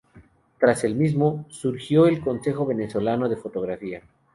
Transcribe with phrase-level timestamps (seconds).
[0.59, 4.01] Tras el mismo, surgió el Consejo Venezolano de Fotografía.